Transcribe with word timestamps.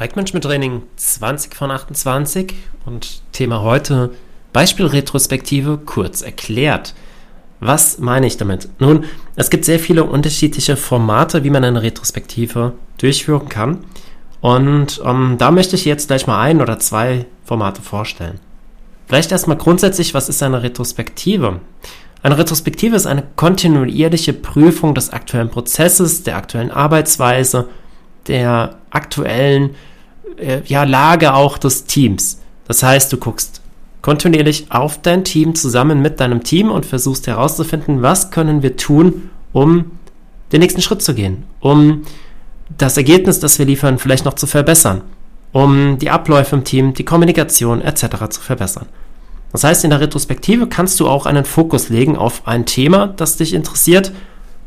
Projektmanagement 0.00 0.44
Training 0.46 0.82
20 0.96 1.54
von 1.54 1.70
28 1.70 2.54
und 2.86 3.20
Thema 3.32 3.60
heute 3.60 4.08
Beispielretrospektive 4.54 5.76
kurz 5.84 6.22
erklärt. 6.22 6.94
Was 7.60 7.98
meine 7.98 8.26
ich 8.26 8.38
damit? 8.38 8.70
Nun, 8.78 9.04
es 9.36 9.50
gibt 9.50 9.66
sehr 9.66 9.78
viele 9.78 10.04
unterschiedliche 10.04 10.78
Formate, 10.78 11.44
wie 11.44 11.50
man 11.50 11.64
eine 11.64 11.82
Retrospektive 11.82 12.72
durchführen 12.96 13.50
kann. 13.50 13.84
Und 14.40 15.02
ähm, 15.04 15.36
da 15.36 15.50
möchte 15.50 15.76
ich 15.76 15.84
jetzt 15.84 16.06
gleich 16.06 16.26
mal 16.26 16.40
ein 16.40 16.62
oder 16.62 16.78
zwei 16.78 17.26
Formate 17.44 17.82
vorstellen. 17.82 18.40
Vielleicht 19.06 19.32
erstmal 19.32 19.58
grundsätzlich, 19.58 20.14
was 20.14 20.30
ist 20.30 20.42
eine 20.42 20.62
Retrospektive? 20.62 21.60
Eine 22.22 22.38
Retrospektive 22.38 22.96
ist 22.96 23.04
eine 23.04 23.24
kontinuierliche 23.36 24.32
Prüfung 24.32 24.94
des 24.94 25.10
aktuellen 25.10 25.50
Prozesses, 25.50 26.22
der 26.22 26.38
aktuellen 26.38 26.70
Arbeitsweise, 26.70 27.68
der 28.28 28.78
aktuellen 28.88 29.74
äh, 30.40 30.62
ja, 30.66 30.84
Lage 30.84 31.34
auch 31.34 31.58
des 31.58 31.84
Teams. 31.84 32.40
Das 32.66 32.82
heißt, 32.82 33.12
du 33.12 33.16
guckst 33.16 33.60
kontinuierlich 34.02 34.66
auf 34.70 35.00
dein 35.00 35.24
Team 35.24 35.54
zusammen 35.54 36.00
mit 36.00 36.20
deinem 36.20 36.42
Team 36.42 36.70
und 36.70 36.86
versuchst 36.86 37.26
herauszufinden, 37.26 38.02
was 38.02 38.30
können 38.30 38.62
wir 38.62 38.76
tun, 38.76 39.30
um 39.52 39.92
den 40.52 40.60
nächsten 40.60 40.82
Schritt 40.82 41.02
zu 41.02 41.14
gehen, 41.14 41.44
um 41.60 42.02
das 42.78 42.96
Ergebnis, 42.96 43.40
das 43.40 43.58
wir 43.58 43.66
liefern, 43.66 43.98
vielleicht 43.98 44.24
noch 44.24 44.34
zu 44.34 44.46
verbessern, 44.46 45.02
um 45.52 45.98
die 45.98 46.10
Abläufe 46.10 46.56
im 46.56 46.64
Team, 46.64 46.94
die 46.94 47.04
Kommunikation 47.04 47.82
etc. 47.82 48.28
zu 48.30 48.40
verbessern. 48.40 48.86
Das 49.52 49.64
heißt, 49.64 49.84
in 49.84 49.90
der 49.90 50.00
Retrospektive 50.00 50.68
kannst 50.68 51.00
du 51.00 51.08
auch 51.08 51.26
einen 51.26 51.44
Fokus 51.44 51.88
legen 51.88 52.16
auf 52.16 52.46
ein 52.46 52.66
Thema, 52.66 53.08
das 53.08 53.36
dich 53.36 53.52
interessiert, 53.52 54.12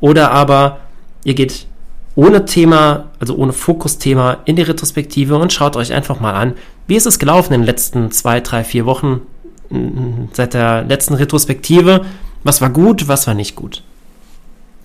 oder 0.01 0.31
aber 0.31 0.79
ihr 1.23 1.33
geht 1.33 1.67
ohne 2.15 2.45
Thema, 2.45 3.09
also 3.19 3.35
ohne 3.35 3.53
Fokusthema 3.53 4.37
in 4.45 4.55
die 4.55 4.61
Retrospektive 4.61 5.35
und 5.37 5.51
schaut 5.51 5.75
euch 5.75 5.93
einfach 5.93 6.19
mal 6.19 6.33
an, 6.33 6.53
wie 6.87 6.95
ist 6.95 7.07
es 7.07 7.19
gelaufen 7.19 7.53
in 7.53 7.61
den 7.61 7.65
letzten 7.65 8.11
zwei, 8.11 8.39
drei, 8.39 8.63
vier 8.63 8.85
Wochen 8.85 9.21
mm, 9.69 10.25
seit 10.33 10.53
der 10.53 10.83
letzten 10.83 11.15
Retrospektive. 11.15 12.05
Was 12.43 12.61
war 12.61 12.69
gut, 12.69 13.07
was 13.07 13.25
war 13.25 13.33
nicht 13.33 13.55
gut. 13.55 13.83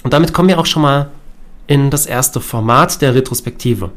Und 0.05 0.13
damit 0.13 0.33
kommen 0.33 0.49
wir 0.49 0.59
auch 0.59 0.67
schon 0.67 0.83
mal 0.83 1.11
in 1.67 1.91
das 1.91 2.07
erste 2.07 2.41
Format 2.41 3.03
der 3.03 3.15
Retrospektive. 3.15 3.91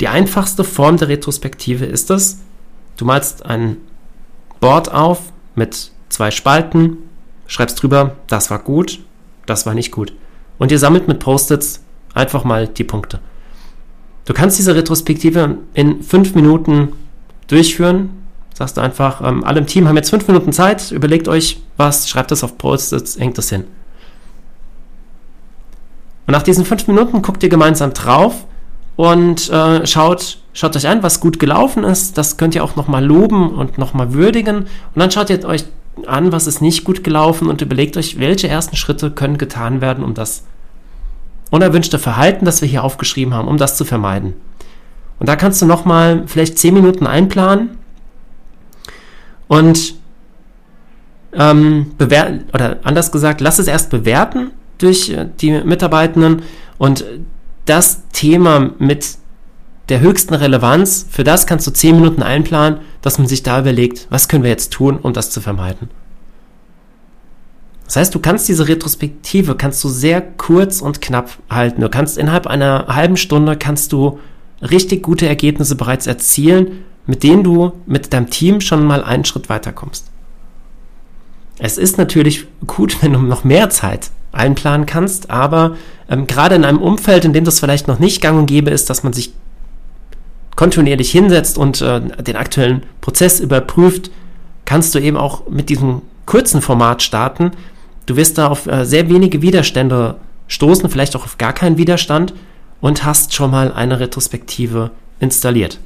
Die 0.00 0.08
einfachste 0.08 0.64
Form 0.64 0.96
der 0.96 1.08
Retrospektive 1.08 1.84
ist 1.84 2.10
es, 2.10 2.40
du 2.96 3.04
malst 3.04 3.46
ein 3.46 3.78
Board 4.60 4.92
auf 4.92 5.32
mit 5.54 5.90
zwei 6.08 6.30
Spalten, 6.30 6.98
schreibst 7.46 7.82
drüber, 7.82 8.16
das 8.26 8.50
war 8.50 8.58
gut, 8.58 9.00
das 9.46 9.66
war 9.66 9.74
nicht 9.74 9.92
gut. 9.92 10.12
Und 10.58 10.70
ihr 10.70 10.78
sammelt 10.78 11.08
mit 11.08 11.20
Post-its 11.20 11.83
Einfach 12.14 12.44
mal 12.44 12.68
die 12.68 12.84
Punkte. 12.84 13.20
Du 14.24 14.32
kannst 14.32 14.58
diese 14.58 14.74
Retrospektive 14.74 15.58
in 15.74 16.02
fünf 16.02 16.34
Minuten 16.34 16.92
durchführen. 17.48 18.10
Sagst 18.54 18.76
du 18.76 18.80
einfach, 18.80 19.20
ähm, 19.20 19.44
alle 19.44 19.58
im 19.58 19.66
Team 19.66 19.88
haben 19.88 19.96
jetzt 19.96 20.10
fünf 20.10 20.26
Minuten 20.28 20.52
Zeit, 20.52 20.92
überlegt 20.92 21.26
euch 21.28 21.60
was, 21.76 22.08
schreibt 22.08 22.30
das 22.30 22.44
auf 22.44 22.56
Post-its, 22.56 23.18
hängt 23.18 23.36
das 23.36 23.48
hin. 23.48 23.64
Und 26.26 26.32
nach 26.32 26.42
diesen 26.42 26.64
fünf 26.64 26.86
Minuten 26.86 27.20
guckt 27.20 27.42
ihr 27.42 27.48
gemeinsam 27.48 27.92
drauf 27.92 28.46
und 28.96 29.50
äh, 29.50 29.86
schaut, 29.86 30.38
schaut 30.52 30.76
euch 30.76 30.86
an, 30.86 31.02
was 31.02 31.20
gut 31.20 31.38
gelaufen 31.38 31.84
ist. 31.84 32.16
Das 32.16 32.36
könnt 32.36 32.54
ihr 32.54 32.64
auch 32.64 32.76
nochmal 32.76 33.04
loben 33.04 33.50
und 33.50 33.76
nochmal 33.76 34.14
würdigen. 34.14 34.58
Und 34.58 34.68
dann 34.94 35.10
schaut 35.10 35.30
ihr 35.30 35.44
euch 35.44 35.64
an, 36.06 36.32
was 36.32 36.46
ist 36.46 36.62
nicht 36.62 36.84
gut 36.84 37.04
gelaufen 37.04 37.48
und 37.48 37.60
überlegt 37.60 37.96
euch, 37.96 38.18
welche 38.18 38.48
ersten 38.48 38.76
Schritte 38.76 39.10
können 39.10 39.36
getan 39.36 39.80
werden, 39.80 40.04
um 40.04 40.14
das 40.14 40.44
unerwünschte 41.50 41.98
Verhalten, 41.98 42.44
das 42.44 42.60
wir 42.60 42.68
hier 42.68 42.84
aufgeschrieben 42.84 43.34
haben, 43.34 43.48
um 43.48 43.58
das 43.58 43.76
zu 43.76 43.84
vermeiden. 43.84 44.34
Und 45.18 45.28
da 45.28 45.36
kannst 45.36 45.62
du 45.62 45.66
nochmal 45.66 46.24
vielleicht 46.26 46.58
10 46.58 46.74
Minuten 46.74 47.06
einplanen 47.06 47.78
und 49.48 49.94
ähm, 51.32 51.92
bewerten, 51.98 52.44
oder 52.52 52.78
anders 52.84 53.12
gesagt, 53.12 53.40
lass 53.40 53.58
es 53.58 53.66
erst 53.66 53.90
bewerten 53.90 54.50
durch 54.78 55.10
äh, 55.10 55.28
die 55.40 55.52
Mitarbeitenden 55.52 56.42
und 56.78 57.04
das 57.66 58.02
Thema 58.12 58.70
mit 58.78 59.16
der 59.88 60.00
höchsten 60.00 60.34
Relevanz, 60.34 61.06
für 61.10 61.24
das 61.24 61.46
kannst 61.46 61.66
du 61.66 61.70
10 61.70 61.96
Minuten 61.96 62.22
einplanen, 62.22 62.80
dass 63.02 63.18
man 63.18 63.26
sich 63.26 63.42
da 63.42 63.60
überlegt, 63.60 64.06
was 64.10 64.28
können 64.28 64.42
wir 64.42 64.50
jetzt 64.50 64.72
tun, 64.72 64.98
um 64.98 65.12
das 65.12 65.30
zu 65.30 65.40
vermeiden. 65.40 65.90
Das 67.84 67.96
heißt, 67.96 68.14
du 68.14 68.18
kannst 68.18 68.48
diese 68.48 68.66
Retrospektive 68.66 69.56
kannst 69.56 69.84
du 69.84 69.88
sehr 69.88 70.22
kurz 70.22 70.80
und 70.80 71.00
knapp 71.00 71.30
halten. 71.50 71.82
Du 71.82 71.88
kannst 71.88 72.16
innerhalb 72.16 72.46
einer 72.46 72.86
halben 72.88 73.16
Stunde 73.16 73.56
kannst 73.56 73.92
du 73.92 74.18
richtig 74.62 75.02
gute 75.02 75.28
Ergebnisse 75.28 75.76
bereits 75.76 76.06
erzielen, 76.06 76.84
mit 77.06 77.22
denen 77.22 77.44
du 77.44 77.72
mit 77.86 78.12
deinem 78.12 78.30
Team 78.30 78.60
schon 78.60 78.86
mal 78.86 79.04
einen 79.04 79.24
Schritt 79.24 79.48
weiterkommst. 79.48 80.06
Es 81.58 81.78
ist 81.78 81.98
natürlich 81.98 82.46
gut, 82.66 82.96
wenn 83.02 83.12
du 83.12 83.18
noch 83.20 83.44
mehr 83.44 83.70
Zeit 83.70 84.10
einplanen 84.32 84.86
kannst, 84.86 85.30
aber 85.30 85.76
ähm, 86.08 86.26
gerade 86.26 86.56
in 86.56 86.64
einem 86.64 86.82
Umfeld, 86.82 87.24
in 87.24 87.32
dem 87.32 87.44
das 87.44 87.60
vielleicht 87.60 87.86
noch 87.86 87.98
nicht 87.98 88.20
gang 88.20 88.38
und 88.38 88.46
gäbe 88.46 88.70
ist, 88.70 88.90
dass 88.90 89.04
man 89.04 89.12
sich 89.12 89.32
kontinuierlich 90.56 91.10
hinsetzt 91.10 91.58
und 91.58 91.80
äh, 91.80 92.00
den 92.00 92.36
aktuellen 92.36 92.82
Prozess 93.00 93.40
überprüft, 93.40 94.10
kannst 94.64 94.94
du 94.94 94.98
eben 94.98 95.16
auch 95.16 95.48
mit 95.48 95.68
diesem 95.68 96.02
kurzen 96.26 96.62
Format 96.62 97.02
starten, 97.02 97.52
Du 98.06 98.16
wirst 98.16 98.38
da 98.38 98.48
auf 98.48 98.66
äh, 98.66 98.84
sehr 98.84 99.08
wenige 99.08 99.42
Widerstände 99.42 100.16
stoßen, 100.48 100.88
vielleicht 100.90 101.16
auch 101.16 101.24
auf 101.24 101.38
gar 101.38 101.52
keinen 101.52 101.78
Widerstand 101.78 102.34
und 102.80 103.04
hast 103.04 103.34
schon 103.34 103.50
mal 103.50 103.72
eine 103.72 104.00
Retrospektive 104.00 104.90
installiert. 105.20 105.78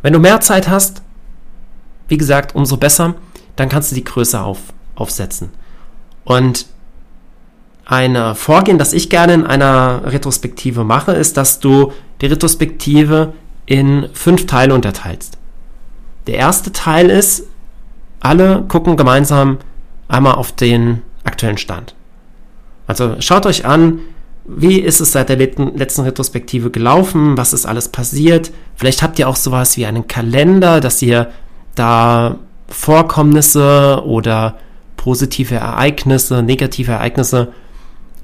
Wenn 0.00 0.12
du 0.12 0.18
mehr 0.18 0.40
Zeit 0.40 0.68
hast, 0.68 1.02
wie 2.08 2.16
gesagt, 2.16 2.54
umso 2.54 2.76
besser, 2.76 3.14
dann 3.56 3.68
kannst 3.68 3.90
du 3.90 3.94
die 3.94 4.04
größer 4.04 4.44
auf, 4.44 4.58
aufsetzen. 4.94 5.50
Und 6.24 6.66
ein 7.84 8.34
Vorgehen, 8.34 8.78
das 8.78 8.92
ich 8.92 9.10
gerne 9.10 9.34
in 9.34 9.46
einer 9.46 10.02
Retrospektive 10.06 10.84
mache, 10.84 11.12
ist, 11.12 11.36
dass 11.36 11.60
du 11.60 11.92
die 12.20 12.26
Retrospektive 12.26 13.34
in 13.66 14.08
fünf 14.12 14.46
Teile 14.46 14.74
unterteilst. 14.74 15.36
Der 16.26 16.36
erste 16.36 16.72
Teil 16.72 17.10
ist, 17.10 17.44
alle 18.20 18.62
gucken 18.68 18.96
gemeinsam 18.96 19.58
einmal 20.12 20.34
auf 20.34 20.52
den 20.52 21.02
aktuellen 21.24 21.58
Stand. 21.58 21.94
Also 22.86 23.16
schaut 23.20 23.46
euch 23.46 23.64
an, 23.64 24.00
wie 24.44 24.80
ist 24.80 25.00
es 25.00 25.12
seit 25.12 25.28
der 25.28 25.36
letzten 25.36 26.02
Retrospektive 26.02 26.70
gelaufen, 26.70 27.36
was 27.36 27.52
ist 27.52 27.64
alles 27.64 27.88
passiert. 27.88 28.50
Vielleicht 28.74 29.02
habt 29.02 29.18
ihr 29.18 29.28
auch 29.28 29.36
sowas 29.36 29.76
wie 29.76 29.86
einen 29.86 30.08
Kalender, 30.08 30.80
dass 30.80 31.00
ihr 31.00 31.30
da 31.74 32.36
Vorkommnisse 32.68 34.02
oder 34.04 34.56
positive 34.96 35.54
Ereignisse, 35.54 36.42
negative 36.42 36.92
Ereignisse, 36.92 37.52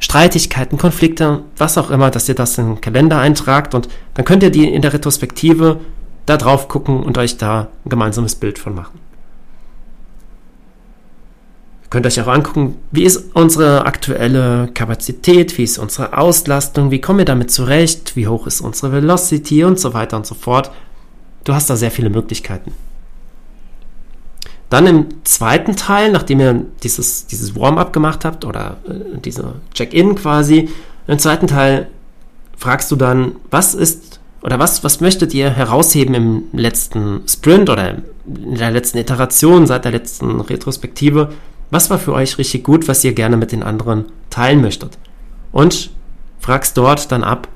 Streitigkeiten, 0.01 0.79
Konflikte, 0.79 1.43
was 1.57 1.79
auch 1.79 1.91
immer, 1.91 2.11
dass 2.11 2.29
ihr 2.29 2.35
das 2.35 2.59
in 2.59 2.75
den 2.75 2.81
Kalender 2.81 3.19
eintragt 3.19 3.75
und 3.75 3.89
dann 4.15 4.25
könnt 4.25 4.43
ihr 4.43 4.51
die 4.51 4.73
in 4.73 4.83
der 4.83 4.93
Retrospektive 4.93 5.81
da 6.27 6.37
drauf 6.37 6.69
gucken 6.69 7.03
und 7.03 7.17
euch 7.19 7.37
da 7.37 7.69
ein 7.85 7.89
gemeinsames 7.89 8.35
Bild 8.35 8.59
von 8.59 8.75
machen. 8.75 9.08
Könnt 11.91 12.07
euch 12.07 12.21
auch 12.21 12.27
angucken, 12.27 12.77
wie 12.91 13.05
ist 13.05 13.35
unsere 13.35 13.87
aktuelle 13.87 14.69
Kapazität, 14.75 15.57
wie 15.57 15.65
ist 15.65 15.79
unsere 15.79 16.19
Auslastung, 16.19 16.91
wie 16.91 17.01
kommen 17.01 17.19
wir 17.19 17.25
damit 17.25 17.51
zurecht, 17.51 18.15
wie 18.15 18.27
hoch 18.27 18.47
ist 18.47 18.61
unsere 18.61 18.93
Velocity 18.93 19.65
und 19.65 19.81
so 19.81 19.95
weiter 19.95 20.19
und 20.19 20.27
so 20.27 20.35
fort. 20.35 20.71
Du 21.45 21.55
hast 21.55 21.71
da 21.71 21.77
sehr 21.77 21.91
viele 21.91 22.11
Möglichkeiten. 22.11 22.73
Dann 24.69 24.87
im 24.87 25.07
zweiten 25.25 25.77
Teil, 25.77 26.13
nachdem 26.13 26.41
ihr 26.41 26.67
dieses, 26.83 27.27
dieses 27.27 27.57
Warm-up 27.57 27.95
gemacht 27.95 28.27
habt 28.27 28.45
oder 28.45 28.77
äh, 28.87 29.19
diese 29.19 29.55
Check-in 29.73 30.15
quasi, 30.15 30.69
im 31.07 31.19
zweiten 31.19 31.47
Teil 31.47 31.89
fragst 32.59 32.91
du 32.91 32.97
dann, 32.97 33.37
was 33.51 33.75
ist 33.75 34.21
oder 34.43 34.59
was, 34.59 34.85
was 34.85 35.01
möchtet 35.01 35.33
ihr 35.33 35.51
herausheben 35.51 36.15
im 36.15 36.43
letzten 36.53 37.23
Sprint 37.27 37.71
oder 37.71 37.97
in 38.27 38.57
der 38.57 38.71
letzten 38.71 38.99
Iteration 38.99 39.67
seit 39.67 39.87
der 39.87 39.93
letzten 39.93 40.41
Retrospektive? 40.41 41.31
Was 41.71 41.91
war 41.91 41.99
für 41.99 42.13
euch 42.13 42.39
richtig 42.39 42.65
gut, 42.65 42.89
was 42.89 43.05
ihr 43.05 43.13
gerne 43.13 43.37
mit 43.37 43.53
den 43.53 43.63
anderen 43.63 44.07
teilen 44.31 44.61
möchtet? 44.61 44.99
Und 45.53 45.91
fragst 46.41 46.77
dort 46.77 47.13
dann 47.13 47.25
ab, 47.25 47.49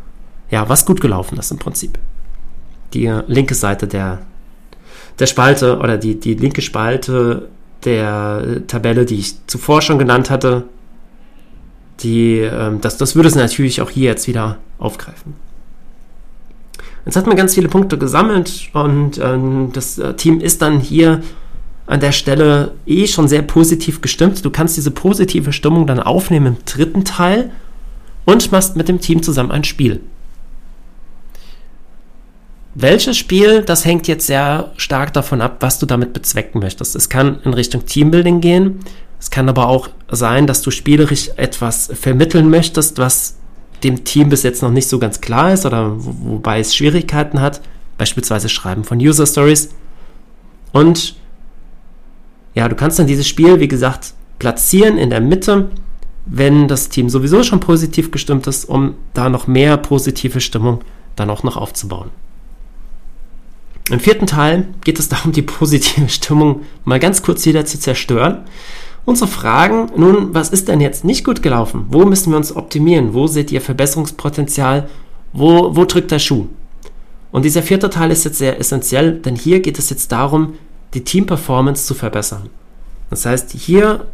ja, 0.50 0.68
was 0.68 0.84
gut 0.84 1.00
gelaufen 1.00 1.38
ist 1.38 1.50
im 1.50 1.58
Prinzip. 1.58 1.98
Die 2.92 3.06
linke 3.26 3.54
Seite 3.54 3.86
der, 3.86 4.20
der 5.18 5.26
Spalte 5.26 5.78
oder 5.78 5.96
die, 5.96 6.20
die 6.20 6.34
linke 6.34 6.60
Spalte 6.60 7.48
der 7.84 8.66
Tabelle, 8.66 9.06
die 9.06 9.18
ich 9.18 9.46
zuvor 9.46 9.80
schon 9.82 9.98
genannt 9.98 10.30
hatte, 10.30 10.64
die, 12.00 12.38
ähm, 12.38 12.80
das, 12.80 12.96
das 12.96 13.16
würde 13.16 13.28
es 13.28 13.34
natürlich 13.34 13.80
auch 13.80 13.90
hier 13.90 14.10
jetzt 14.10 14.28
wieder 14.28 14.58
aufgreifen. 14.78 15.34
Jetzt 17.04 17.16
hat 17.16 17.26
man 17.26 17.36
ganz 17.36 17.54
viele 17.54 17.68
Punkte 17.68 17.98
gesammelt 17.98 18.70
und 18.72 19.18
ähm, 19.18 19.70
das 19.72 19.98
äh, 19.98 20.14
Team 20.14 20.40
ist 20.40 20.62
dann 20.62 20.78
hier 20.78 21.22
an 21.86 22.00
der 22.00 22.12
Stelle 22.12 22.72
eh 22.86 23.06
schon 23.06 23.28
sehr 23.28 23.42
positiv 23.42 24.00
gestimmt. 24.00 24.44
Du 24.44 24.50
kannst 24.50 24.76
diese 24.76 24.90
positive 24.90 25.52
Stimmung 25.52 25.86
dann 25.86 26.00
aufnehmen 26.00 26.46
im 26.46 26.64
dritten 26.64 27.04
Teil 27.04 27.50
und 28.24 28.52
machst 28.52 28.76
mit 28.76 28.88
dem 28.88 29.00
Team 29.00 29.22
zusammen 29.22 29.50
ein 29.50 29.64
Spiel. 29.64 30.00
welches 32.74 33.18
Spiel, 33.18 33.62
das 33.62 33.84
hängt 33.84 34.08
jetzt 34.08 34.26
sehr 34.26 34.72
stark 34.76 35.12
davon 35.12 35.40
ab, 35.40 35.56
was 35.60 35.78
du 35.78 35.86
damit 35.86 36.12
bezwecken 36.12 36.60
möchtest. 36.60 36.96
Es 36.96 37.08
kann 37.08 37.40
in 37.44 37.54
Richtung 37.54 37.84
Teambuilding 37.84 38.40
gehen. 38.40 38.80
Es 39.20 39.30
kann 39.30 39.48
aber 39.48 39.68
auch 39.68 39.88
sein, 40.10 40.46
dass 40.46 40.62
du 40.62 40.70
spielerisch 40.70 41.30
etwas 41.36 41.90
vermitteln 41.94 42.50
möchtest, 42.50 42.98
was 42.98 43.36
dem 43.84 44.04
Team 44.04 44.30
bis 44.30 44.42
jetzt 44.42 44.62
noch 44.62 44.70
nicht 44.70 44.88
so 44.88 44.98
ganz 44.98 45.20
klar 45.20 45.52
ist 45.52 45.66
oder 45.66 45.92
wo, 45.96 46.32
wobei 46.32 46.60
es 46.60 46.74
Schwierigkeiten 46.74 47.40
hat. 47.40 47.60
Beispielsweise 47.98 48.48
Schreiben 48.48 48.84
von 48.84 48.98
User 48.98 49.26
Stories. 49.26 49.70
Und 50.72 51.16
ja, 52.54 52.68
du 52.68 52.74
kannst 52.74 52.98
dann 52.98 53.06
dieses 53.06 53.26
Spiel, 53.26 53.60
wie 53.60 53.68
gesagt, 53.68 54.14
platzieren 54.38 54.98
in 54.98 55.10
der 55.10 55.20
Mitte, 55.20 55.70
wenn 56.26 56.68
das 56.68 56.88
Team 56.88 57.08
sowieso 57.08 57.42
schon 57.42 57.60
positiv 57.60 58.10
gestimmt 58.10 58.46
ist, 58.46 58.64
um 58.64 58.94
da 59.14 59.28
noch 59.28 59.46
mehr 59.46 59.76
positive 59.76 60.40
Stimmung 60.40 60.80
dann 61.16 61.30
auch 61.30 61.42
noch 61.42 61.56
aufzubauen. 61.56 62.10
Im 63.90 64.00
vierten 64.00 64.26
Teil 64.26 64.68
geht 64.84 64.98
es 64.98 65.08
darum, 65.10 65.32
die 65.32 65.42
positive 65.42 66.08
Stimmung 66.08 66.62
mal 66.84 67.00
ganz 67.00 67.22
kurz 67.22 67.44
wieder 67.46 67.64
zu 67.64 67.78
zerstören 67.78 68.44
und 69.04 69.16
zu 69.16 69.26
fragen, 69.26 69.90
nun, 69.96 70.32
was 70.32 70.50
ist 70.50 70.68
denn 70.68 70.80
jetzt 70.80 71.04
nicht 71.04 71.24
gut 71.24 71.42
gelaufen? 71.42 71.86
Wo 71.88 72.04
müssen 72.04 72.30
wir 72.30 72.36
uns 72.36 72.54
optimieren? 72.54 73.14
Wo 73.14 73.26
seht 73.26 73.50
ihr 73.50 73.60
Verbesserungspotenzial? 73.60 74.88
Wo, 75.32 75.74
wo 75.74 75.84
drückt 75.84 76.10
der 76.10 76.20
Schuh? 76.20 76.46
Und 77.32 77.44
dieser 77.44 77.62
vierte 77.62 77.90
Teil 77.90 78.10
ist 78.10 78.24
jetzt 78.24 78.38
sehr 78.38 78.60
essentiell, 78.60 79.18
denn 79.18 79.34
hier 79.34 79.60
geht 79.60 79.78
es 79.78 79.90
jetzt 79.90 80.12
darum, 80.12 80.54
die 80.94 81.04
Teamperformance 81.04 81.86
zu 81.86 81.94
verbessern. 81.94 82.50
Das 83.10 83.26
heißt, 83.26 83.52
hier 83.52 84.06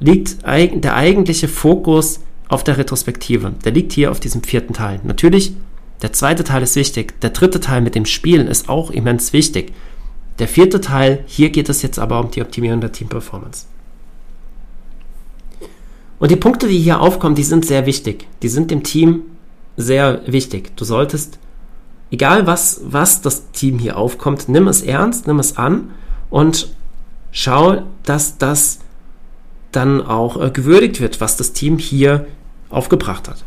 liegt 0.00 0.42
der 0.44 0.96
eigentliche 0.96 1.48
Fokus 1.48 2.20
auf 2.48 2.64
der 2.64 2.78
Retrospektive. 2.78 3.52
Der 3.64 3.72
liegt 3.72 3.92
hier 3.92 4.10
auf 4.10 4.20
diesem 4.20 4.42
vierten 4.42 4.74
Teil. 4.74 5.00
Natürlich, 5.04 5.54
der 6.02 6.12
zweite 6.12 6.44
Teil 6.44 6.62
ist 6.62 6.76
wichtig. 6.76 7.20
Der 7.20 7.30
dritte 7.30 7.60
Teil 7.60 7.80
mit 7.80 7.94
dem 7.94 8.04
Spielen 8.04 8.46
ist 8.48 8.68
auch 8.68 8.90
immens 8.90 9.32
wichtig. 9.32 9.72
Der 10.38 10.48
vierte 10.48 10.80
Teil, 10.80 11.24
hier 11.26 11.50
geht 11.50 11.68
es 11.68 11.82
jetzt 11.82 11.98
aber 11.98 12.20
um 12.20 12.30
die 12.30 12.42
Optimierung 12.42 12.80
der 12.80 12.92
Teamperformance. 12.92 13.66
Und 16.18 16.30
die 16.30 16.36
Punkte, 16.36 16.68
die 16.68 16.78
hier 16.78 17.00
aufkommen, 17.00 17.34
die 17.34 17.44
sind 17.44 17.64
sehr 17.64 17.86
wichtig. 17.86 18.26
Die 18.42 18.48
sind 18.48 18.70
dem 18.70 18.82
Team 18.82 19.22
sehr 19.76 20.22
wichtig. 20.26 20.76
Du 20.76 20.84
solltest, 20.84 21.38
egal 22.10 22.46
was, 22.46 22.80
was 22.84 23.22
das 23.22 23.50
Team 23.52 23.78
hier 23.78 23.96
aufkommt, 23.96 24.48
nimm 24.48 24.68
es 24.68 24.82
ernst, 24.82 25.26
nimm 25.26 25.38
es 25.38 25.56
an 25.56 25.90
und 26.34 26.66
schau, 27.30 27.84
dass 28.02 28.38
das 28.38 28.80
dann 29.70 30.04
auch 30.04 30.36
äh, 30.42 30.50
gewürdigt 30.50 31.00
wird, 31.00 31.20
was 31.20 31.36
das 31.36 31.52
Team 31.52 31.78
hier 31.78 32.26
aufgebracht 32.70 33.28
hat. 33.28 33.44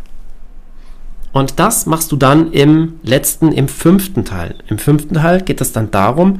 Und 1.33 1.59
das 1.59 1.85
machst 1.85 2.13
du 2.13 2.15
dann 2.15 2.53
im 2.53 2.93
letzten, 3.03 3.51
im 3.51 3.67
fünften 3.67 4.23
Teil. 4.23 4.55
Im 4.67 4.77
fünften 4.77 5.15
Teil 5.15 5.41
geht 5.41 5.59
es 5.59 5.73
dann 5.73 5.91
darum, 5.91 6.39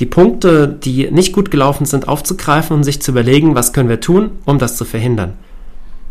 die 0.00 0.06
Punkte, 0.06 0.66
die 0.66 1.12
nicht 1.12 1.32
gut 1.32 1.52
gelaufen 1.52 1.86
sind, 1.86 2.08
aufzugreifen 2.08 2.76
und 2.76 2.82
sich 2.82 3.00
zu 3.00 3.12
überlegen, 3.12 3.54
was 3.54 3.72
können 3.72 3.88
wir 3.88 4.00
tun, 4.00 4.32
um 4.46 4.58
das 4.58 4.76
zu 4.76 4.84
verhindern. 4.84 5.34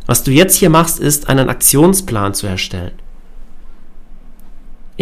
Was 0.06 0.24
du 0.24 0.32
jetzt 0.32 0.56
hier 0.56 0.70
machst, 0.70 0.98
ist 0.98 1.28
einen 1.28 1.50
Aktionsplan 1.50 2.34
zu 2.34 2.48
erstellen. 2.48 2.94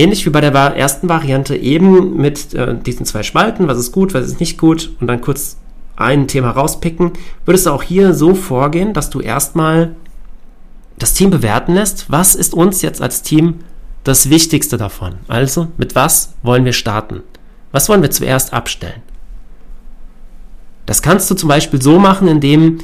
Ähnlich 0.01 0.25
wie 0.25 0.31
bei 0.31 0.41
der 0.41 0.51
ersten 0.51 1.09
Variante 1.09 1.55
eben 1.55 2.17
mit 2.17 2.55
äh, 2.55 2.75
diesen 2.75 3.05
zwei 3.05 3.21
Spalten, 3.21 3.67
was 3.67 3.77
ist 3.77 3.91
gut, 3.91 4.15
was 4.15 4.25
ist 4.25 4.39
nicht 4.39 4.57
gut 4.57 4.89
und 4.99 5.05
dann 5.05 5.21
kurz 5.21 5.57
ein 5.95 6.27
Thema 6.27 6.49
rauspicken, 6.49 7.11
würdest 7.45 7.67
du 7.67 7.69
auch 7.69 7.83
hier 7.83 8.15
so 8.15 8.33
vorgehen, 8.33 8.95
dass 8.95 9.11
du 9.11 9.19
erstmal 9.19 9.95
das 10.97 11.13
Team 11.13 11.29
bewerten 11.29 11.75
lässt, 11.75 12.09
was 12.09 12.33
ist 12.33 12.55
uns 12.55 12.81
jetzt 12.81 12.99
als 12.99 13.21
Team 13.21 13.59
das 14.03 14.31
Wichtigste 14.31 14.77
davon? 14.77 15.17
Also, 15.27 15.67
mit 15.77 15.93
was 15.93 16.33
wollen 16.41 16.65
wir 16.65 16.73
starten? 16.73 17.21
Was 17.71 17.87
wollen 17.87 18.01
wir 18.01 18.09
zuerst 18.09 18.53
abstellen? 18.53 19.03
Das 20.87 21.03
kannst 21.03 21.29
du 21.29 21.35
zum 21.35 21.47
Beispiel 21.47 21.79
so 21.79 21.99
machen, 21.99 22.27
indem 22.27 22.79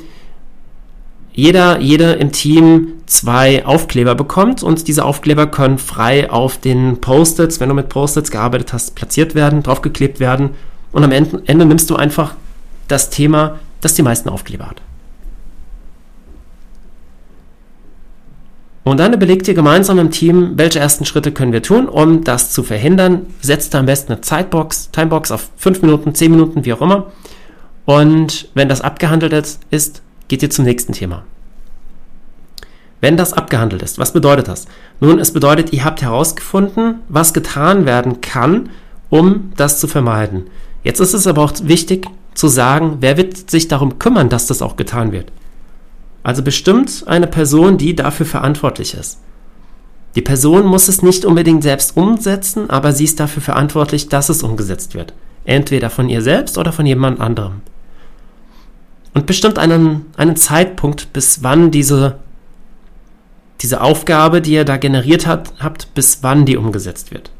jeder, 1.37 1.79
jeder 1.79 2.17
im 2.17 2.31
Team 2.31 2.93
zwei 3.05 3.63
Aufkleber 3.63 4.15
bekommt 4.15 4.63
und 4.63 4.87
diese 4.87 5.05
Aufkleber 5.05 5.45
können 5.45 5.77
frei 5.77 6.31
auf 6.31 6.57
den 6.57 6.99
Post-its, 6.99 7.59
wenn 7.59 7.69
du 7.69 7.75
mit 7.75 7.89
Post-its 7.89 8.31
gearbeitet 8.31 8.73
hast, 8.73 8.95
platziert 8.95 9.35
werden, 9.35 9.61
draufgeklebt 9.61 10.19
werden 10.19 10.55
und 10.91 11.03
am 11.03 11.11
Ende, 11.11 11.43
Ende 11.45 11.67
nimmst 11.67 11.91
du 11.91 11.95
einfach 11.95 12.33
das 12.87 13.11
Thema, 13.11 13.59
das 13.81 13.93
die 13.93 14.01
meisten 14.01 14.29
Aufkleber 14.29 14.65
hat. 14.65 14.81
Und 18.83 18.99
dann 18.99 19.13
überlegt 19.13 19.47
ihr 19.47 19.53
gemeinsam 19.53 19.99
im 19.99 20.09
Team, 20.09 20.53
welche 20.55 20.79
ersten 20.79 21.05
Schritte 21.05 21.31
können 21.31 21.53
wir 21.53 21.61
tun, 21.61 21.87
um 21.87 22.23
das 22.23 22.51
zu 22.51 22.63
verhindern. 22.63 23.27
Setzt 23.41 23.75
am 23.75 23.85
besten 23.85 24.13
eine 24.13 24.21
Zeitbox, 24.21 24.89
Timebox 24.89 25.29
auf 25.29 25.51
5 25.57 25.83
Minuten, 25.83 26.15
10 26.15 26.31
Minuten, 26.31 26.65
wie 26.65 26.73
auch 26.73 26.81
immer. 26.81 27.11
Und 27.85 28.49
wenn 28.55 28.69
das 28.69 28.81
abgehandelt 28.81 29.59
ist, 29.69 30.01
geht 30.27 30.43
ihr 30.43 30.49
zum 30.49 30.65
nächsten 30.65 30.93
Thema. 30.93 31.23
Wenn 32.99 33.17
das 33.17 33.33
abgehandelt 33.33 33.83
ist, 33.83 33.99
was 33.99 34.13
bedeutet 34.13 34.47
das? 34.47 34.65
Nun, 34.99 35.19
es 35.19 35.31
bedeutet, 35.31 35.71
ihr 35.71 35.85
habt 35.85 36.01
herausgefunden, 36.01 36.95
was 37.09 37.33
getan 37.33 37.85
werden 37.85 38.21
kann, 38.21 38.69
um 39.09 39.53
das 39.55 39.79
zu 39.79 39.87
vermeiden. 39.87 40.47
Jetzt 40.83 40.99
ist 40.99 41.13
es 41.13 41.27
aber 41.27 41.43
auch 41.43 41.53
wichtig 41.61 42.07
zu 42.33 42.47
sagen, 42.47 42.97
wer 42.99 43.17
wird 43.17 43.49
sich 43.49 43.67
darum 43.67 43.99
kümmern, 43.99 44.29
dass 44.29 44.47
das 44.47 44.61
auch 44.61 44.75
getan 44.75 45.11
wird. 45.11 45.31
Also 46.23 46.43
bestimmt 46.43 47.03
eine 47.05 47.27
Person, 47.27 47.77
die 47.77 47.95
dafür 47.95 48.25
verantwortlich 48.25 48.93
ist. 48.95 49.19
Die 50.15 50.21
Person 50.21 50.65
muss 50.65 50.87
es 50.87 51.03
nicht 51.03 51.25
unbedingt 51.25 51.63
selbst 51.63 51.95
umsetzen, 51.95 52.69
aber 52.69 52.91
sie 52.91 53.03
ist 53.03 53.19
dafür 53.19 53.43
verantwortlich, 53.43 54.09
dass 54.09 54.29
es 54.29 54.41
umgesetzt 54.41 54.95
wird. 54.95 55.13
Entweder 55.45 55.89
von 55.89 56.09
ihr 56.09 56.21
selbst 56.21 56.57
oder 56.57 56.73
von 56.73 56.85
jemand 56.85 57.21
anderem. 57.21 57.61
Und 59.17 59.25
bestimmt 59.25 59.57
einen, 59.57 60.05
einen 60.15 60.35
Zeitpunkt, 60.35 61.11
bis 61.11 61.41
wann 61.41 61.71
diese, 61.71 62.19
diese 63.61 63.81
Aufgabe, 63.81 64.43
die 64.43 64.51
ihr 64.51 64.63
da 64.63 64.77
generiert 64.77 65.25
hat, 65.25 65.53
habt, 65.57 65.91
bis 65.95 66.19
wann 66.21 66.45
die 66.45 66.55
umgesetzt 66.55 67.09
wird. 67.11 67.31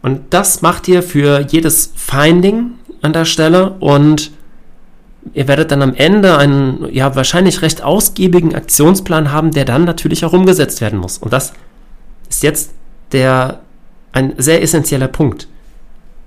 Und 0.00 0.32
das 0.32 0.62
macht 0.62 0.88
ihr 0.88 1.02
für 1.02 1.40
jedes 1.40 1.92
Finding 1.96 2.70
an 3.02 3.12
der 3.12 3.26
Stelle 3.26 3.72
und 3.72 4.30
ihr 5.34 5.46
werdet 5.46 5.70
dann 5.70 5.82
am 5.82 5.94
Ende 5.94 6.38
einen 6.38 6.88
ja 6.94 7.14
wahrscheinlich 7.16 7.60
recht 7.60 7.82
ausgiebigen 7.82 8.54
Aktionsplan 8.54 9.32
haben, 9.32 9.50
der 9.50 9.66
dann 9.66 9.84
natürlich 9.84 10.24
auch 10.24 10.32
umgesetzt 10.32 10.80
werden 10.80 10.98
muss. 10.98 11.18
Und 11.18 11.34
das 11.34 11.52
ist 12.30 12.42
jetzt 12.42 12.70
der 13.12 13.60
ein 14.12 14.32
sehr 14.38 14.62
essentieller 14.62 15.08
Punkt. 15.08 15.46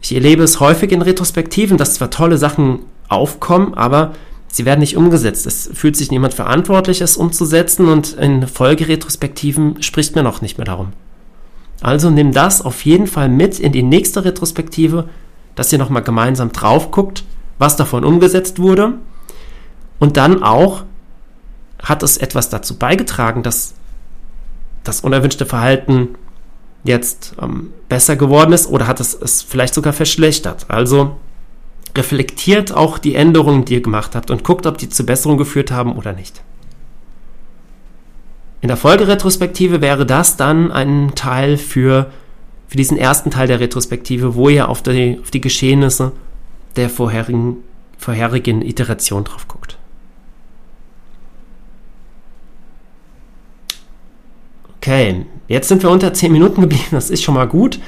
Ich 0.02 0.14
erlebe 0.14 0.44
es 0.44 0.60
häufig 0.60 0.92
in 0.92 1.02
Retrospektiven, 1.02 1.78
dass 1.78 1.96
zwar 1.96 2.10
tolle 2.10 2.38
Sachen 2.38 2.80
aufkommen, 3.10 3.74
aber 3.74 4.14
sie 4.48 4.66
werden 4.66 4.80
nicht 4.80 4.98
umgesetzt. 4.98 5.46
Es 5.46 5.70
fühlt 5.74 5.96
sich 5.96 6.12
niemand 6.12 6.34
verantwortlich, 6.34 7.02
es 7.02 7.18
umzusetzen 7.18 7.88
und 7.88 8.14
in 8.14 8.48
Folgeretrospektiven 8.48 9.82
spricht 9.82 10.16
man 10.16 10.28
auch 10.28 10.42
nicht 10.42 10.58
mehr 10.58 10.66
darum. 10.66 10.94
Also 11.82 12.10
nimm 12.10 12.32
das 12.32 12.62
auf 12.62 12.86
jeden 12.86 13.08
Fall 13.08 13.30
mit 13.30 13.60
in 13.60 13.72
die 13.72 13.84
nächste 13.84 14.26
Retrospektive, 14.26 15.10
dass 15.56 15.72
ihr 15.72 15.80
nochmal 15.80 16.04
gemeinsam 16.04 16.52
drauf 16.52 16.92
guckt 16.92 17.24
was 17.58 17.76
davon 17.76 18.04
umgesetzt 18.04 18.60
wurde. 18.60 18.94
Und 20.00 20.18
dann 20.18 20.44
auch, 20.44 20.84
hat 21.82 22.04
es 22.04 22.18
etwas 22.18 22.50
dazu 22.50 22.78
beigetragen, 22.78 23.44
dass 23.44 23.76
das 24.84 25.02
unerwünschte 25.02 25.46
Verhalten 25.46 26.16
jetzt 26.84 27.36
ähm, 27.42 27.74
besser 27.90 28.16
geworden 28.16 28.54
ist 28.54 28.68
oder 28.68 28.88
hat 28.88 29.00
es 29.00 29.14
es 29.14 29.42
vielleicht 29.42 29.74
sogar 29.74 29.94
verschlechtert. 29.94 30.66
Also 30.70 31.18
reflektiert 31.96 32.72
auch 32.72 32.98
die 32.98 33.16
Änderungen, 33.16 33.66
die 33.66 33.76
ihr 33.76 33.82
gemacht 33.82 34.16
habt 34.16 34.32
und 34.32 34.44
guckt, 34.44 34.66
ob 34.66 34.78
die 34.78 34.90
zu 34.90 35.06
Besserung 35.06 35.38
geführt 35.38 35.72
haben 35.72 35.96
oder 35.96 36.14
nicht. 36.14 36.42
In 38.62 38.70
der 38.70 38.78
Folgeretrospektive 38.78 39.82
wäre 39.82 40.06
das 40.06 40.38
dann 40.38 40.72
ein 40.72 41.14
Teil 41.16 41.58
für, 41.58 42.12
für 42.68 42.78
diesen 42.78 42.98
ersten 42.98 43.32
Teil 43.32 43.48
der 43.48 43.60
Retrospektive, 43.60 44.36
wo 44.36 44.50
ihr 44.50 44.70
auf 44.70 44.82
die, 44.82 45.20
auf 45.22 45.32
die 45.32 45.42
Geschehnisse 45.42 46.12
der 46.76 46.90
vorherigen, 46.90 47.58
vorherigen 47.98 48.62
Iteration 48.62 49.24
drauf 49.24 49.48
guckt. 49.48 49.78
Okay, 54.78 55.26
jetzt 55.48 55.68
sind 55.68 55.84
wir 55.84 55.90
unter 55.90 56.14
10 56.14 56.32
Minuten 56.32 56.62
geblieben, 56.62 56.84
das 56.92 57.10
ist 57.10 57.24
schon 57.24 57.36
mal 57.36 57.48
gut. 57.48 57.80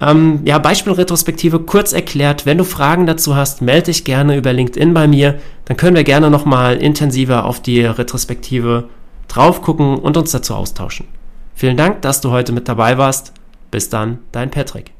Ähm, 0.00 0.40
ja, 0.44 0.58
Beispielretrospektive 0.58 1.60
kurz 1.60 1.92
erklärt. 1.92 2.46
Wenn 2.46 2.58
du 2.58 2.64
Fragen 2.64 3.06
dazu 3.06 3.36
hast, 3.36 3.62
melde 3.62 3.86
dich 3.86 4.04
gerne 4.04 4.36
über 4.36 4.52
LinkedIn 4.52 4.92
bei 4.92 5.06
mir. 5.06 5.40
Dann 5.66 5.76
können 5.76 5.96
wir 5.96 6.04
gerne 6.04 6.30
nochmal 6.30 6.76
intensiver 6.76 7.44
auf 7.44 7.60
die 7.60 7.84
Retrospektive 7.84 8.88
drauf 9.28 9.62
gucken 9.62 9.98
und 9.98 10.16
uns 10.16 10.32
dazu 10.32 10.54
austauschen. 10.54 11.06
Vielen 11.54 11.76
Dank, 11.76 12.02
dass 12.02 12.20
du 12.20 12.30
heute 12.30 12.52
mit 12.52 12.68
dabei 12.68 12.98
warst. 12.98 13.32
Bis 13.70 13.88
dann, 13.88 14.18
dein 14.32 14.50
Patrick. 14.50 14.92